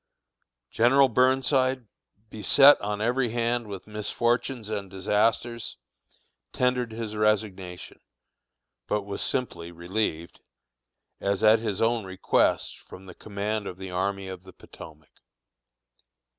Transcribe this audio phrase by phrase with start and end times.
[0.71, 1.85] General Burnside,
[2.31, 5.77] beset on every hand with misfortunes and disasters,
[6.51, 7.99] tendered his resignation,
[8.87, 10.39] but was simply relieved,
[11.19, 15.11] as at his own request, from the command of the Army of the Potomac.